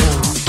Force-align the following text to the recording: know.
know. 0.00 0.39